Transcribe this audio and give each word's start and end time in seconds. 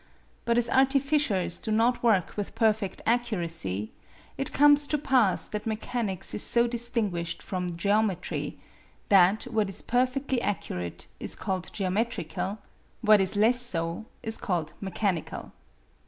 But 0.45 0.57
as 0.57 0.67
artificers 0.67 1.59
do 1.59 1.69
not 1.71 2.01
work 2.01 2.35
with 2.35 2.55
perfect 2.55 3.03
accuracy, 3.05 3.91
it 4.35 4.51
comes 4.51 4.87
to 4.87 4.97
pass 4.97 5.47
that 5.49 5.67
mechanics 5.67 6.33
is 6.33 6.41
so 6.41 6.65
distinguished 6.65 7.43
from 7.43 7.77
geometry, 7.77 8.57
that 9.09 9.43
what 9.43 9.69
is 9.69 9.83
perfectly 9.83 10.41
accurate 10.41 11.05
is 11.19 11.35
called 11.35 11.69
geometrical; 11.71 12.57
what 13.01 13.21
is 13.21 13.35
less 13.35 13.61
so 13.61 14.05
is 14.23 14.37
called 14.39 14.73
mechanical. 14.81 15.51